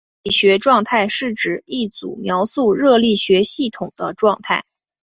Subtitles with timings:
[0.03, 4.65] 热力学状态是指一组描述热力学系统的状态。